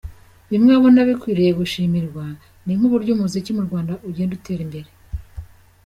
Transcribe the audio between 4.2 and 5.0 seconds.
utera imbere.